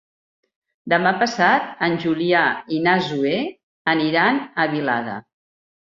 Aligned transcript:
Demà 0.93 1.11
passat 1.23 1.67
en 1.89 1.99
Julià 2.05 2.41
i 2.79 2.83
na 2.89 2.97
Zoè 3.13 3.37
aniran 3.97 4.45
a 4.65 4.71
Vilada. 4.77 5.25